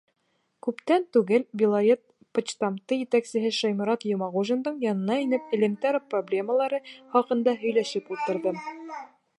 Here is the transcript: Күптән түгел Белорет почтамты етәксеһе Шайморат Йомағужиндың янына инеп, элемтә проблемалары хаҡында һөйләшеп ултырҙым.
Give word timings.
Күптән 0.67 1.03
түгел 1.17 1.43
Белорет 1.61 2.01
почтамты 2.37 2.97
етәксеһе 3.01 3.51
Шайморат 3.59 4.07
Йомағужиндың 4.13 4.81
янына 4.87 5.19
инеп, 5.27 5.55
элемтә 5.59 5.93
проблемалары 6.15 6.83
хаҡында 7.17 7.59
һөйләшеп 7.65 8.13
ултырҙым. 8.17 8.63